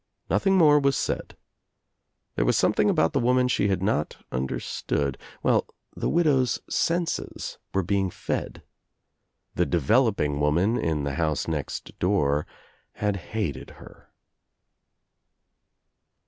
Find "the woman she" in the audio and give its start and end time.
3.13-3.67